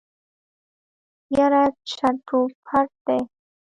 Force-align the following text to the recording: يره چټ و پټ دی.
يره 1.35 1.63
چټ 1.89 2.25
و 2.35 2.39
پټ 2.65 2.87
دی. 3.05 3.19